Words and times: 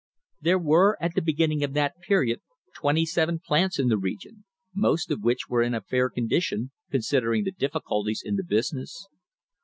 There 0.41 0.57
were 0.57 0.97
at 0.99 1.13
the 1.13 1.21
beginning 1.21 1.63
of 1.63 1.73
that 1.73 1.99
period 1.99 2.41
twenty 2.73 3.05
seven 3.05 3.37
plants 3.37 3.77
in 3.77 3.87
the 3.87 3.99
region, 3.99 4.45
most 4.73 5.11
of 5.11 5.21
which 5.21 5.47
were 5.47 5.61
in 5.61 5.75
a 5.75 5.81
fair 5.81 6.09
condition, 6.09 6.71
con 6.91 7.01
sidering 7.01 7.43
the 7.43 7.51
difficulties 7.51 8.23
in 8.25 8.35
the 8.35 8.43
business. 8.43 9.07